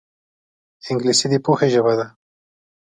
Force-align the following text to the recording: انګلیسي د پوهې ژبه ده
انګلیسي 0.89 1.27
د 1.31 1.33
پوهې 1.45 1.67
ژبه 1.73 1.93
ده 1.99 2.05